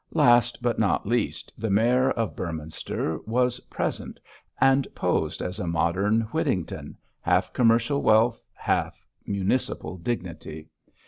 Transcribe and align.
Last, 0.13 0.63
but 0.63 0.79
not 0.79 1.05
least, 1.05 1.53
the 1.59 1.69
Mayor 1.69 2.09
of 2.09 2.35
Beorminster 2.35 3.19
was 3.27 3.59
present 3.69 4.19
and 4.59 4.87
posed 4.95 5.43
as 5.43 5.59
a 5.59 5.67
modern 5.67 6.21
Whittington 6.31 6.97
half 7.19 7.53
commercial 7.53 8.01
wealth, 8.01 8.43
half 8.55 9.05
municipal 9.27 9.97
dignity. 9.97 10.69